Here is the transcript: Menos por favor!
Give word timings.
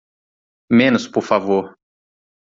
Menos 0.79 1.07
por 1.07 1.21
favor! 1.23 1.77